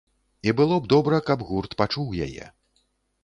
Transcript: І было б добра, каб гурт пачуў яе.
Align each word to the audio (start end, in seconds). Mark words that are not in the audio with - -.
І 0.47 0.53
было 0.59 0.75
б 0.85 0.89
добра, 0.93 1.19
каб 1.27 1.45
гурт 1.49 1.77
пачуў 1.81 2.07
яе. 2.29 2.49